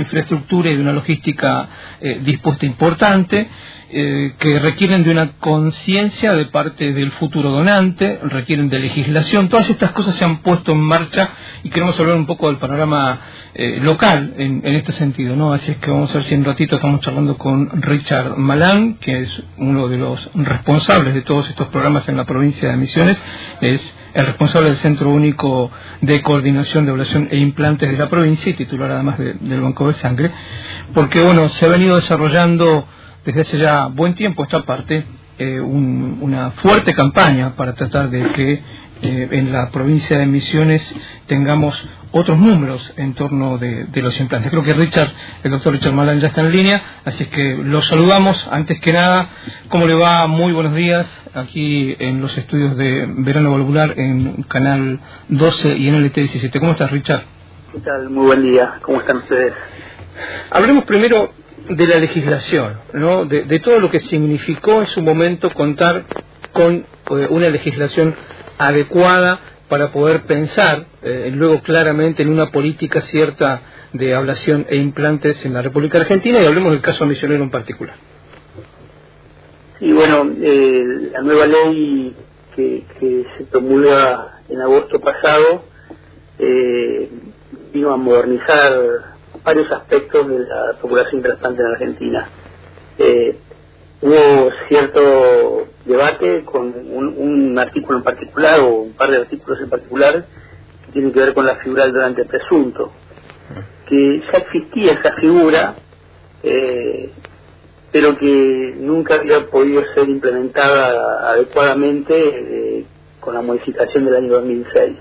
[0.00, 1.68] infraestructura y de una logística
[2.00, 3.48] eh, dispuesta importante,
[3.90, 9.48] eh, que requieren de una conciencia de parte del futuro donante, requieren de legislación.
[9.48, 11.30] Todas estas cosas se han puesto en marcha
[11.64, 13.18] y queremos hablar un poco del panorama
[13.54, 15.36] eh, local en, este sentido.
[15.36, 15.54] ¿no?
[15.54, 19.20] Así es que vamos a ver si en ratito estamos charlando con Richard Malán, que
[19.20, 23.16] es uno de los responsables de todos estos programas en la provincia de Misiones.
[23.62, 23.80] Es
[24.18, 25.70] el responsable del Centro Único
[26.00, 29.94] de Coordinación de Evaluación e Implantes de la provincia y titular además del Banco de
[29.94, 30.32] Sangre,
[30.92, 32.84] porque bueno, se ha venido desarrollando
[33.24, 35.04] desde hace ya buen tiempo esta parte
[35.38, 38.52] eh, una fuerte campaña para tratar de que
[39.02, 40.82] eh, en la provincia de Misiones
[41.28, 41.80] tengamos
[42.10, 44.50] otros números en torno de, los implantes.
[44.50, 45.12] Creo que Richard,
[45.42, 48.46] el doctor Richard Malán ya está en línea, así es que lo saludamos.
[48.50, 49.28] Antes que nada,
[49.68, 50.26] ¿cómo le va?
[50.26, 56.04] Muy buenos días aquí en los estudios de Verano Valvular en Canal 12 y en
[56.04, 56.60] LT 17.
[56.60, 57.22] ¿Cómo estás, Richard?
[57.72, 58.08] ¿Qué tal?
[58.10, 58.78] Muy buen día.
[58.82, 59.52] ¿Cómo están ustedes?
[60.50, 61.32] Hablemos primero
[61.68, 63.26] de la legislación, ¿no?
[63.26, 66.04] de, de todo lo que significó en su momento contar
[66.52, 68.14] con eh, una legislación
[68.58, 73.60] adecuada para poder pensar eh, luego claramente en una política cierta
[73.92, 77.96] de ablación e implantes en la República Argentina y hablemos del caso misionero en particular.
[79.78, 82.14] Sí, bueno, eh, la nueva ley
[82.56, 82.84] que,
[83.36, 85.64] se promulga en agosto pasado
[86.38, 87.08] eh,
[87.72, 88.72] vino a modernizar
[89.44, 92.28] varios aspectos de la población trasplante en Argentina.
[94.00, 100.26] Hubo cierto debate con un, artículo en particular o un par de artículos en particular
[100.86, 102.92] que tienen que ver con la figura del donante presunto,
[103.88, 105.74] que ya existía esa figura,
[106.42, 107.10] eh,
[107.90, 112.84] pero que nunca había podido ser implementada adecuadamente eh,
[113.20, 114.96] con la modificación del año 2006.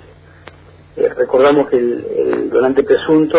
[0.95, 3.37] Eh, recordamos que el, donante presunto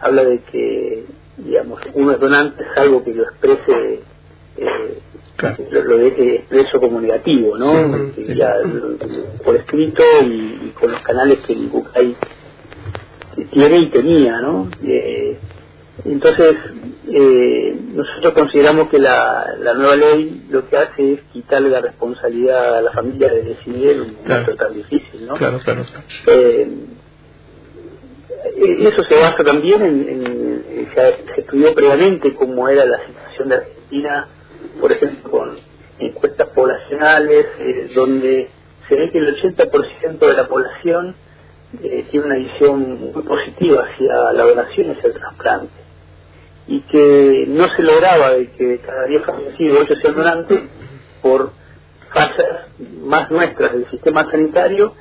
[0.00, 1.04] habla de que,
[1.38, 4.02] digamos, uno es donante salvo que lo exprese
[5.70, 8.12] lo, deje expreso como negativo, ¿no?
[8.34, 8.54] ya,
[9.44, 12.16] por escrito y, con los canales que el Bucay
[13.52, 14.68] tiene y tenía, ¿no?
[14.82, 15.36] Eh,
[16.04, 16.56] entonces,
[17.10, 22.78] eh, nosotros consideramos que la, la nueva ley lo que hace es quitarle la responsabilidad
[22.78, 25.34] a la familia de decidir en un momento tan difícil, ¿no?
[25.34, 25.84] Claro, claro.
[26.26, 26.68] Eh,
[28.56, 30.36] eso se basa también en, en
[30.94, 34.28] se estudió previamente cómo era la situación de Argentina
[34.80, 35.56] por ejemplo, con
[35.98, 38.48] encuestas poblacionales, eh, donde
[38.88, 41.14] se ve que el 80% de la población
[41.82, 45.74] eh, tiene una visión muy positiva hacia la donación y hacia el trasplante.
[46.68, 50.60] Y que no se lograba de que cada 10 fallecidos 8 sean donantes
[51.22, 51.50] por
[52.12, 52.68] fallas
[53.02, 54.94] más nuestras del sistema sanitario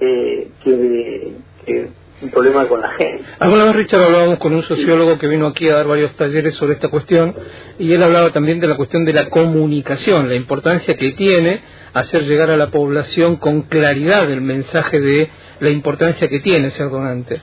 [0.00, 1.90] eh, que, que
[2.24, 3.24] un problema con la gente.
[3.38, 6.74] Alguna vez, Richard, hablábamos con un sociólogo que vino aquí a dar varios talleres sobre
[6.74, 7.34] esta cuestión
[7.78, 12.24] y él hablaba también de la cuestión de la comunicación, la importancia que tiene hacer
[12.24, 15.30] llegar a la población con claridad el mensaje de
[15.60, 17.40] la importancia que tiene ser donante.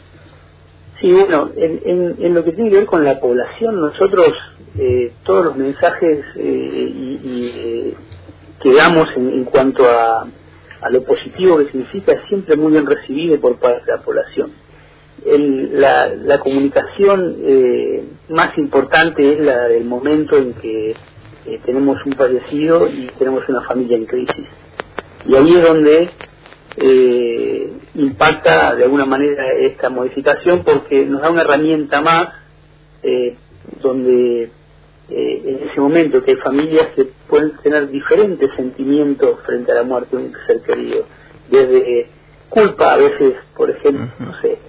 [1.00, 4.34] Sí, bueno, en, lo que tiene que ver con la población, nosotros
[4.78, 7.94] eh, todos los mensajes eh, y, eh,
[8.62, 10.28] que damos en, cuanto a,
[10.82, 14.52] a lo positivo que significa es siempre muy bien recibido por parte de la población
[15.26, 22.14] la, la, comunicación eh, más importante es la del momento en que eh, tenemos un
[22.14, 24.48] fallecido y tenemos una familia en crisis.
[25.26, 26.10] Y ahí es donde
[26.78, 32.30] eh, impacta de alguna manera esta modificación porque nos da una herramienta más
[33.82, 34.52] donde
[35.10, 40.16] en ese momento que hay familias que pueden tener diferentes sentimientos frente a la muerte
[40.16, 41.06] de un ser querido,
[41.50, 42.08] desde
[42.50, 44.60] culpa a veces, por ejemplo, no sé,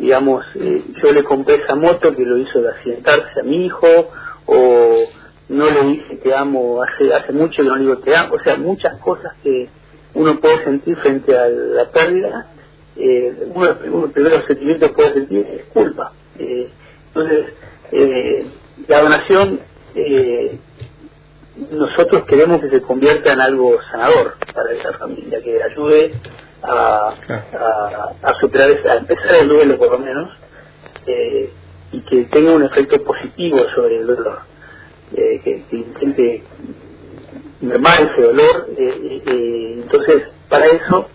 [0.00, 3.86] digamos, eh, yo le compré esa moto que lo hizo de accidentarse a mi hijo,
[4.46, 5.04] o
[5.50, 8.40] no le dije te amo hace, hace mucho que no le digo te amo, o
[8.42, 9.68] sea, muchas cosas que
[10.14, 12.46] uno puede sentir frente a la pérdida,
[12.96, 16.12] eh, uno, de los primeros sentimientos que puede sentir es culpa.
[16.38, 16.70] Eh,
[17.08, 17.46] entonces,
[18.88, 19.60] la donación,
[21.72, 26.12] nosotros queremos que se convierta en algo sanador para esa familia, que ayude
[26.62, 27.14] a,
[28.22, 30.30] a, superar, a empezar el duelo por lo menos,
[31.06, 31.50] eh,
[31.92, 34.40] y que tenga un efecto positivo sobre el dolor,
[35.16, 36.42] eh, que, intente
[37.60, 38.68] mermar ese dolor.
[38.76, 41.08] Eh, entonces, para eso,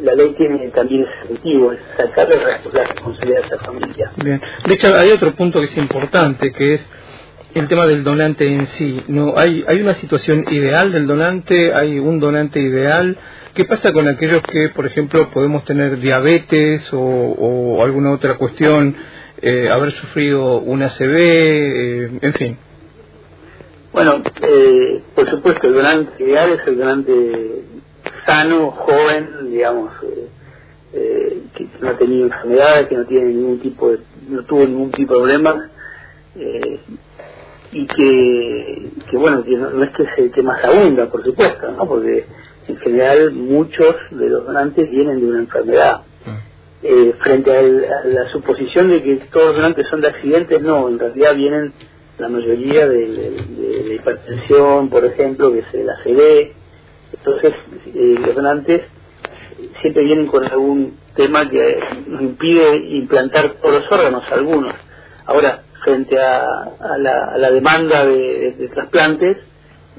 [0.00, 2.36] la ley tiene también ese objetivo, es sacarle
[2.72, 4.12] la responsabilidad a esa familia.
[4.16, 4.40] Bien.
[4.66, 6.88] De hecho, hay otro punto que es importante, que es
[7.54, 9.02] el tema del donante en sí.
[9.08, 13.16] No, hay, hay una situación ideal del donante, hay un donante ideal.
[13.54, 18.94] ¿Qué pasa con aquellos que, por ejemplo, podemos tener diabetes o, alguna otra cuestión
[19.40, 22.56] eh, haber sufrido una ACV, en fin.
[23.92, 24.22] Bueno,
[25.14, 27.62] por supuesto, el donante ideal es el donante
[28.26, 29.92] sano, joven, digamos,
[31.54, 33.98] que no ha tenido enfermedades, que no tiene ningún tipo de,
[34.28, 35.70] no tuvo ningún tipo de problemas
[37.72, 41.70] y que, que bueno, que no, es que es el que más abunda, por supuesto,
[41.70, 41.86] ¿no?
[41.86, 42.24] Porque
[42.66, 46.00] en general muchos de los donantes vienen de una enfermedad.
[46.26, 46.38] Ah.
[46.82, 50.98] Eh, frente a, la suposición de que todos los donantes son de accidentes, no, en
[50.98, 51.72] realidad vienen
[52.18, 56.52] la mayoría de, hipertensión, por ejemplo, que es la ACV.
[57.12, 57.54] Entonces,
[57.94, 58.82] eh, los donantes
[59.80, 64.74] siempre vienen con algún tema que nos impide implantar todos los órganos, algunos.
[65.26, 69.38] Ahora, frente a, la, demanda de, trasplantes,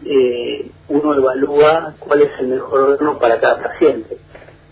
[0.06, 4.18] eh, uno evalúa cuál es el mejor órgano para cada paciente.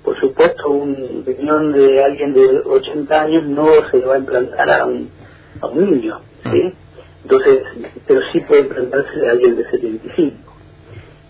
[0.04, 4.70] Por supuesto, un riñón de alguien de 80 años no se le va a implantar
[4.70, 5.10] a un,
[5.62, 6.64] a un niño, ¿sí?
[6.64, 6.74] Mm.
[7.24, 7.60] Entonces,
[8.06, 10.54] pero sí puede implantarse a alguien de 75.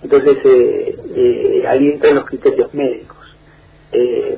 [0.04, 3.18] Entonces, eh, eh, ahí entran los criterios médicos.
[3.92, 4.38] Eh,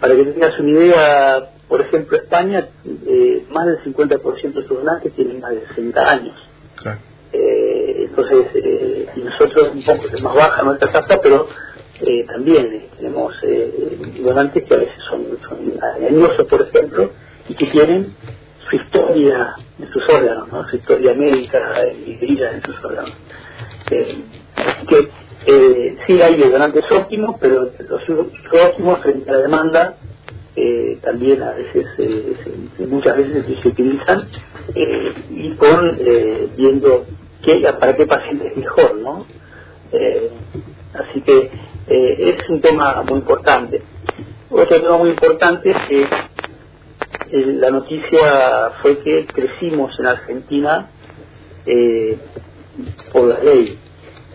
[0.00, 2.68] para que tengas una idea, por ejemplo, España,
[3.06, 6.34] eh, más del 50% de sus donantes tienen más de 60 años.
[7.32, 11.48] Eh, entonces, eh, nosotros un poco es más baja nuestra tasa, pero
[12.26, 13.32] también tenemos
[14.20, 17.10] donantes que a veces son, son por ejemplo,
[17.48, 18.14] y que tienen
[18.68, 20.68] su historia en sus órganos, ¿no?
[20.68, 23.16] su historia médica y vida en sus órganos.
[23.86, 25.10] que
[26.06, 29.96] sí hay donantes óptimos, pero los óptimos frente a la demanda
[30.56, 32.36] eh, también a veces, eh,
[32.88, 34.28] muchas veces se utilizan,
[34.72, 35.98] eh, y con
[36.56, 37.06] viendo
[37.42, 39.26] qué, para qué paciente es mejor, ¿no?
[40.94, 41.50] así que
[41.86, 43.82] es un tema muy importante.
[44.50, 46.08] Otro tema muy importante es que
[47.52, 50.88] la noticia fue que crecimos en Argentina
[53.12, 53.78] por la ley.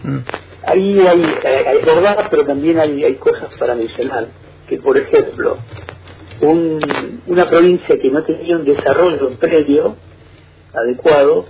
[0.04, 0.20] Mm.
[0.66, 4.28] Ahí hay, hay, verdad, pero también hay, hay cosas para mencionar.
[4.68, 5.58] Que, por ejemplo,
[6.42, 9.96] una provincia que no tenía un desarrollo previo
[10.74, 11.46] adecuado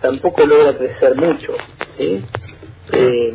[0.00, 1.54] tampoco logra crecer mucho.
[1.98, 3.34] Eh,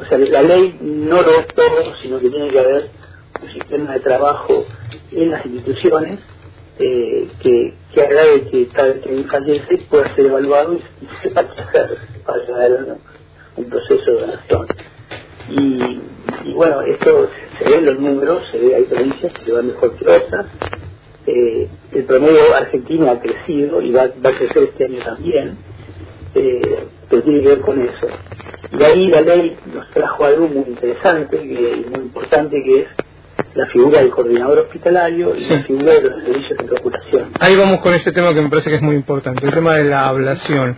[0.00, 2.90] o sea, la ley no lo es todo, sino que tiene que haber
[3.42, 4.64] un sistema de trabajo
[5.12, 6.20] en las instituciones
[6.78, 10.82] eh, que, que haga de que vez que fallece pueda ser evaluado y,
[11.22, 12.98] sepa qué hacer para llevar
[13.56, 14.66] un proceso de donación.
[15.50, 16.00] Y,
[16.44, 20.08] y bueno, esto se ven los números, se ve, hay provincias que van mejor que
[20.08, 20.46] otras.
[21.26, 25.58] Eh, el promedio argentino ha crecido y va, va a crecer este año también,
[26.34, 26.78] eh,
[27.10, 28.08] pero tiene que ver con eso.
[28.72, 32.86] Y ahí la ley nos trajo algo muy interesante y muy importante que es
[33.54, 37.30] la figura del coordinador hospitalario y la figura de los servicios de procuración.
[37.40, 39.84] Ahí vamos con este tema que me parece que es muy importante, el tema de
[39.84, 40.76] la ablación.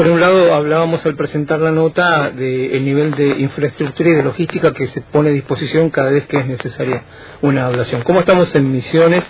[0.00, 4.72] Por un lado, hablábamos al presentar la nota del nivel de infraestructura y de logística
[4.72, 7.02] que se pone a disposición cada vez que es necesaria
[7.42, 8.00] una ablación.
[8.04, 9.24] ¿Cómo estamos en Misiones?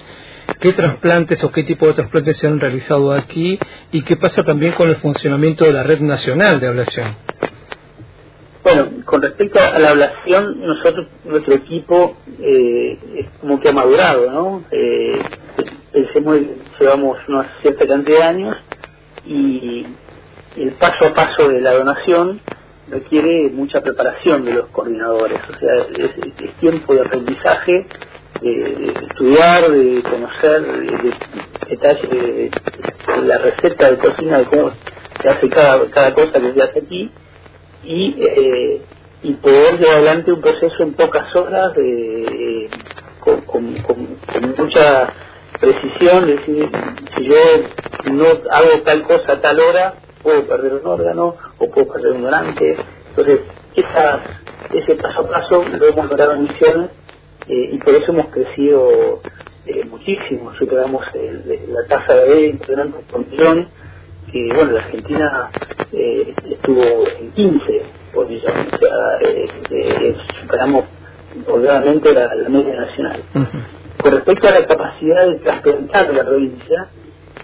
[0.61, 3.59] ¿Qué trasplantes o qué tipo de trasplantes se han realizado aquí?
[3.91, 7.17] ¿Y qué pasa también con el funcionamiento de la red nacional de ablación?
[8.63, 14.31] Bueno, con respecto a la ablación, nosotros, nuestro equipo, eh, es como que ha madurado,
[14.31, 14.63] ¿no?
[14.71, 15.21] Eh,
[16.79, 18.57] llevamos una cierta cantidad de años
[19.27, 19.85] y
[20.57, 22.41] el paso a paso de la donación
[22.89, 27.87] requiere mucha preparación de los coordinadores, o sea, es, tiempo de aprendizaje,
[28.41, 31.15] de, estudiar, de conocer de,
[31.69, 32.51] detalles de,
[33.25, 34.73] la receta de cocina, de cómo
[35.23, 37.11] se hace cada, cada cosa que se hace aquí,
[37.85, 38.83] y, eh,
[39.23, 42.69] y poder llevar adelante un proceso en pocas horas de,
[43.21, 44.19] con, con, con,
[44.57, 45.13] mucha
[45.61, 46.71] precisión, decir,
[47.17, 47.37] si yo
[48.13, 52.23] no hago tal cosa a tal hora, puedo perder un órgano o puedo perder un
[52.23, 52.77] donante.
[53.11, 53.41] Entonces,
[54.73, 56.91] ese paso a paso lo hemos logrado en misiones
[57.49, 59.21] eh, y por eso hemos crecido
[59.67, 60.53] eh, muchísimo.
[60.55, 63.69] Superamos la tasa de donantes por millón,
[64.31, 65.51] que bueno, la Argentina
[65.93, 66.83] eh, estuvo
[67.19, 67.83] en 15
[68.15, 68.53] por millón.
[68.73, 70.85] O sea, superamos
[71.47, 73.23] holgadamente la, media nacional.
[74.03, 76.89] Con respecto a la capacidad de trasplantar la provincia,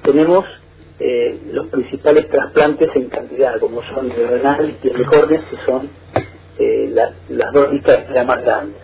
[0.03, 0.45] tenemos
[0.99, 5.91] eh, los principales trasplantes en cantidad, como son de renal y de córneas, que son
[6.59, 6.91] eh,
[7.29, 8.81] las dos listas de más grandes.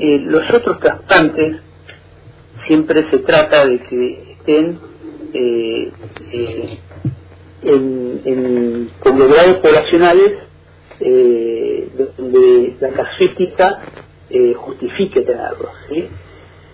[0.00, 1.62] Eh, los otros trasplantes
[2.66, 4.80] siempre se trata de que estén
[7.62, 10.32] en, en comunidades poblacionales
[12.18, 13.80] donde la casuística
[14.56, 15.70] justifique tenerlos.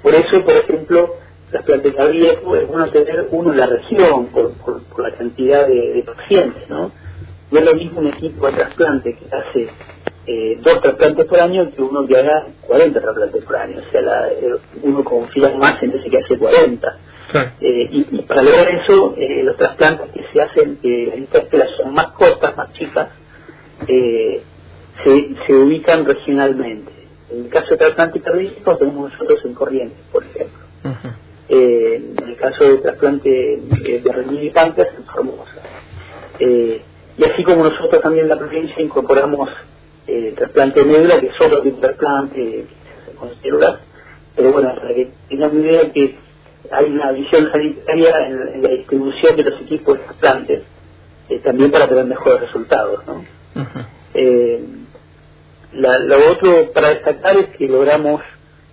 [0.02, 1.17] Por eso, por ejemplo,
[1.50, 6.69] trasplante cardíaco, es bueno tener uno en la región por, por, la cantidad de, pacientes,
[6.69, 6.90] ¿no?
[7.50, 9.69] No es lo mismo un equipo de trasplante que hace
[10.26, 13.78] eh, dos trasplantes por año que uno que haga 40 trasplantes por año.
[13.78, 16.99] O sea, la, eh, uno confía más en ese que hace 40.
[17.61, 21.47] Eh, y, para lograr eso, eh, los trasplantes que se hacen, que las listas de
[21.47, 23.09] espera son más cortas, más chicas,
[23.87, 24.43] se,
[25.47, 26.93] se ubican regionalmente.
[27.31, 30.25] En el caso de trasplante cardíaco tenemos nosotros en Corrientes, por
[32.50, 35.62] caso de trasplante de riñón y páncreas en Formosa.
[36.40, 39.49] y así como nosotros también en la provincia incorporamos
[40.07, 42.67] eh, trasplante médula, que es otro tipo de trasplante
[43.19, 43.81] con células,
[44.35, 46.17] pero bueno, para que tengan una idea que
[46.71, 50.62] hay una visión sanitaria en, la distribución de los equipos de trasplantes,
[51.28, 53.07] eh, también para tener mejores resultados.
[53.07, 53.25] ¿no?
[54.14, 54.62] eh,
[55.73, 58.23] lo otro para destacar es que logramos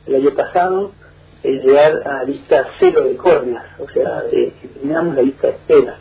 [0.07, 0.91] el año pasado
[1.45, 5.53] eh, llegar a la lista cero de córneas, o sea, eh, terminamos la lista de
[5.53, 5.99] espera.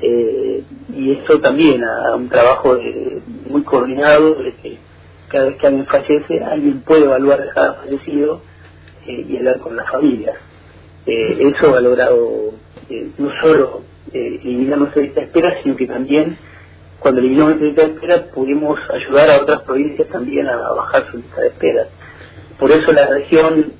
[0.00, 0.62] Eh,
[0.94, 2.78] y eso también a, un trabajo
[3.48, 4.78] muy coordinado de que
[5.28, 8.42] cada vez que alguien fallece alguien puede evaluar a cada fallecido
[9.06, 10.36] eh, y hablar con las familias
[11.06, 12.52] eh, eso ha logrado
[13.18, 16.36] no solo eliminar nuestra lista de espera sino que también
[17.00, 21.16] cuando eliminamos nuestra lista de espera pudimos ayudar a otras provincias también a bajar su
[21.16, 21.86] lista de espera.
[22.58, 23.72] Por eso la región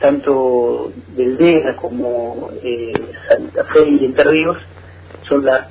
[0.00, 2.50] tanto del Vega como
[3.28, 4.58] Santa Fe y Entre Ríos
[5.28, 5.66] son las,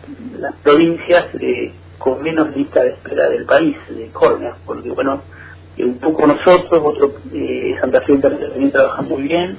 [0.63, 1.27] provincias
[1.97, 5.21] con menos lista de espera del país, de córneas, porque bueno,
[5.77, 9.57] eh, un poco nosotros, otro, eh, Santa Fe también trabaja muy bien,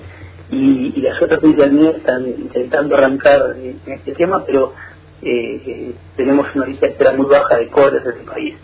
[0.50, 4.72] y, las otras provincias están intentando arrancar en este tema, pero
[5.20, 8.54] eh, tenemos una lista de espera muy baja de córneas en el país.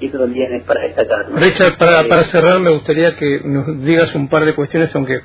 [0.00, 1.26] Y eso también es para destacar.
[1.34, 5.20] Richard, para, para cerrar, me gustaría que nos digas un par de cuestiones, aunque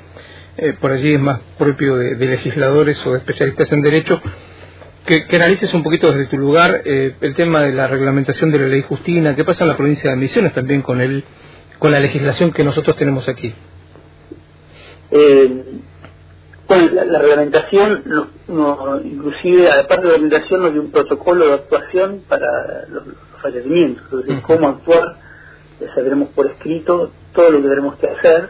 [0.79, 4.21] por allí es más propio de legisladores o de especialistas en derecho
[5.05, 8.67] que, analices un poquito desde tu lugar eh, el tema de la reglamentación de la
[8.67, 11.23] ley Justina, qué pasa en la provincia de Misiones también con el,
[11.79, 13.53] con la legislación que nosotros tenemos aquí.
[15.11, 15.63] Eh,
[16.67, 18.03] bueno, la, reglamentación,
[18.47, 22.47] no, inclusive, aparte de la reglamentación, nos dio un protocolo de actuación para
[22.87, 23.03] los,
[23.41, 25.17] fallecimientos, es cómo actuar,
[25.79, 28.49] ya sabremos por escrito todo lo que tenemos que hacer,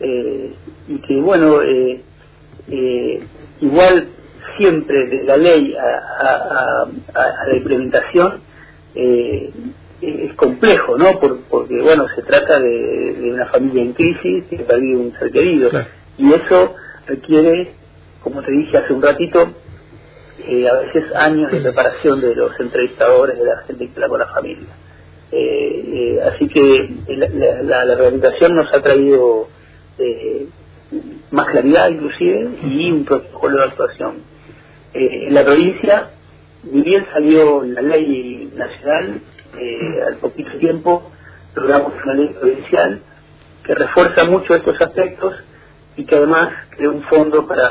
[0.00, 0.54] eh,
[0.88, 2.02] y que, bueno, eh,
[3.60, 4.08] igual
[4.56, 6.86] siempre de la ley a,
[7.48, 8.40] la implementación
[8.94, 9.50] eh,
[10.00, 11.18] es complejo, ¿no?
[11.18, 15.70] porque, bueno, se trata de, una familia en crisis que perdido un ser querido.
[16.18, 16.74] Y eso
[17.06, 17.72] requiere,
[18.22, 19.52] como te dije hace un ratito,
[20.46, 24.28] eh, a veces años de preparación de los entrevistadores, de la gente que con la
[24.28, 24.68] familia.
[25.32, 29.48] Eh, así que la, la, rehabilitación nos ha traído
[31.30, 34.16] más claridad inclusive y un protocolo de actuación
[34.94, 36.10] eh, en la provincia,
[36.64, 39.20] ni bien salió la ley nacional,
[39.58, 41.10] eh, al poquito tiempo
[41.54, 43.00] logramos una ley provincial
[43.64, 45.34] que refuerza mucho estos aspectos
[45.96, 47.70] y que además crea un fondo para,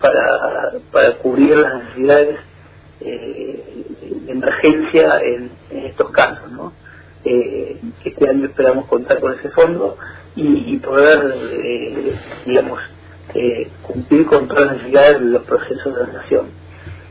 [0.00, 2.38] para, para cubrir las necesidades
[3.00, 3.84] eh,
[4.26, 6.50] de emergencia en, estos casos.
[6.52, 6.72] ¿no?
[7.22, 9.98] este año esperamos contar con ese fondo
[10.34, 11.34] y, poder,
[12.46, 12.80] digamos,
[13.34, 16.46] eh, cumplir con todas las necesidades de los procesos de nación.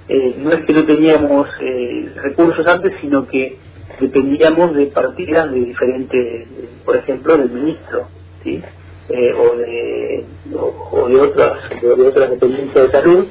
[0.09, 3.57] Eh, no es que no teníamos eh, recursos antes, sino que
[3.99, 6.47] dependíamos de partidas de diferentes,
[6.83, 8.07] por ejemplo, del ministro,
[8.43, 8.61] ¿sí?
[9.09, 10.25] O, de,
[10.55, 13.25] o, de, otras, de, otras dependencias de salud,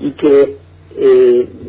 [0.00, 0.56] y que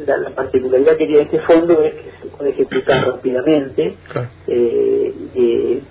[0.06, 3.96] la, particularidad que tiene este fondo es que se puede ejecutar rápidamente,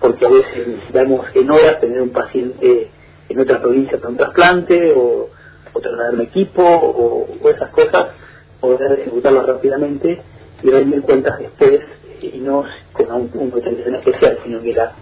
[0.01, 2.89] porque a veces necesitamos en horas tener un paciente
[3.29, 5.31] en otra provincia para un trasplante o,
[5.75, 8.09] o trasladar un equipo o, esas cosas,
[8.61, 10.23] poder ejecutarlo rápidamente
[10.63, 11.81] y rendir cuentas después
[12.23, 14.93] y no con un, de especial, sino que la,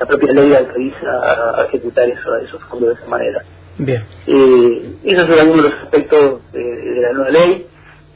[0.00, 3.42] la propia ley autoriza a, ejecutar eso, esos fondos de esa manera.
[3.76, 4.02] Bien.
[4.26, 7.66] Eh, esos son algunos de los aspectos de, la nueva ley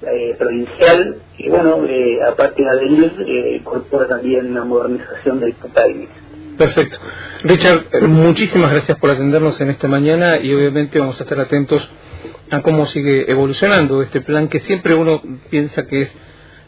[0.03, 6.09] eh, provincial y bueno, eh, aparte de adherir, eh, incorpora también una modernización del timing.
[6.57, 6.99] Perfecto.
[7.43, 11.87] Richard, muchísimas gracias por atendernos en esta mañana y obviamente vamos a estar atentos
[12.51, 16.13] a cómo sigue evolucionando este plan que siempre uno piensa que es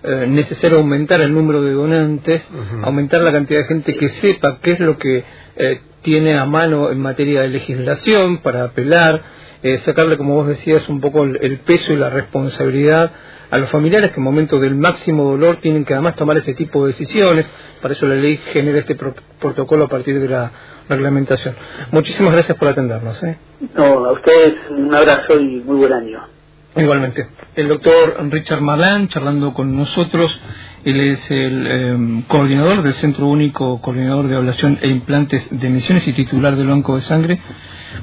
[0.07, 2.41] eh, necesario aumentar el número de donantes,
[2.83, 5.25] aumentar la cantidad de gente que sepa qué es lo que
[5.57, 9.21] eh, tiene a mano en materia de legislación para apelar,
[9.65, 13.11] eh, sacarle, como vos decías, un poco el, peso y la responsabilidad
[13.51, 16.87] a los familiares que en momentos del máximo dolor tienen que además tomar ese tipo
[16.87, 17.45] de decisiones.
[17.83, 20.53] Para eso la ley genera este protocolo a partir de la
[20.89, 21.57] reglamentación.
[21.91, 23.21] Muchísimas gracias por atendernos.
[23.25, 23.39] ¿eh?
[23.75, 26.36] No, a ustedes un abrazo y muy buen año.
[26.77, 27.27] Igualmente.
[27.55, 30.39] El doctor Richard Marlán charlando con nosotros.
[30.85, 36.07] Él es el em, coordinador del Centro Único Coordinador de Ablación e Implantes de Emisiones
[36.07, 37.41] y titular del Banco de Sangre.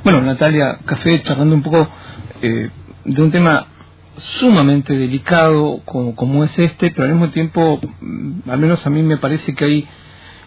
[0.03, 1.87] Bueno, Natalia Café charlando un poco
[2.41, 2.69] eh,
[3.05, 3.67] de un tema
[4.17, 9.03] sumamente delicado como, como, es este, pero al mismo tiempo, mm, al menos a mí
[9.03, 9.87] me parece que hay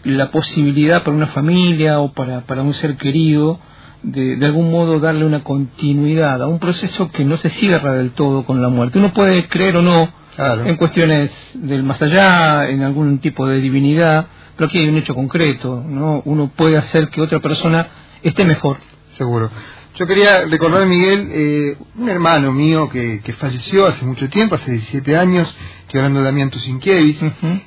[0.03, 3.61] la posibilidad para una familia o para, para un ser querido
[4.03, 8.13] de, de algún modo darle una continuidad a un proceso que no se cierra del
[8.13, 8.99] todo con la muerte.
[8.99, 14.27] Uno puede creer o no en cuestiones del más allá, en algún tipo de divinidad,
[14.57, 16.23] pero aquí hay un hecho concreto, ¿no?
[16.25, 17.87] Uno puede hacer que otra persona
[18.23, 18.79] esté mejor.
[19.17, 19.51] Seguro.
[19.95, 24.73] Yo quería recordar, Miguel, eh, un hermano mío que, que, falleció hace mucho tiempo, hace
[24.73, 27.23] 17 años, estoy hablando de Damián Tusinkiewicz.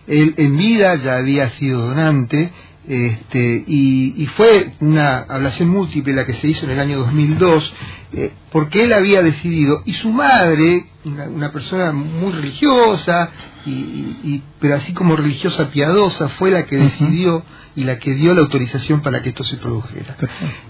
[0.06, 2.52] Él en vida ya había sido donante
[2.88, 7.74] este, y, fue una ablación múltiple la que se hizo en el año 2002,
[8.14, 13.32] eh, porque él había decidido, y su madre, una, persona muy religiosa,
[13.66, 17.44] y, pero así como religiosa piadosa, fue la que decidió
[17.76, 20.18] y la que dio la autorización para que esto se produjera.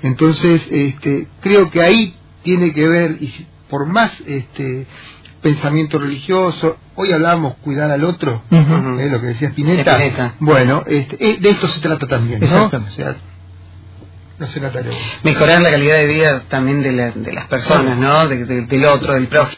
[0.01, 3.31] Entonces, este, creo que ahí tiene que ver, y
[3.69, 4.87] por más este,
[5.41, 6.77] pensamiento religioso.
[6.95, 9.07] Hoy hablamos cuidar al otro, ¿eh?
[9.09, 9.97] lo que decía Spinetta.
[10.39, 12.65] Bueno, este, eh, de esto se trata también, ¿no?
[12.67, 13.15] O sea,
[14.37, 14.47] no
[15.23, 18.27] Mejorar la calidad de vida también de, de las personas, ¿no?
[18.27, 19.57] del otro, del prójimo.